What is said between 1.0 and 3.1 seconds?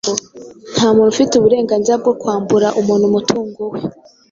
ufite uburenganzira bwo kwambura umuntu